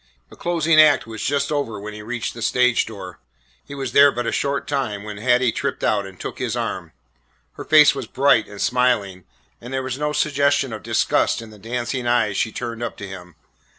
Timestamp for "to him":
12.97-13.35